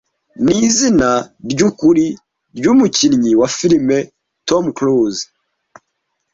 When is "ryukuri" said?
1.51-2.05